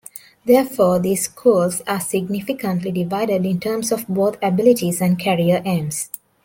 Therefore, 0.45 0.97
these 0.97 1.25
schools 1.25 1.83
are 1.87 1.99
significantly 1.99 2.89
divided 2.91 3.45
in 3.45 3.59
terms 3.59 3.91
of 3.91 4.07
both 4.07 4.35
abilities 4.41 4.99
and 4.99 5.23
career 5.23 5.61
aims. 5.63 6.09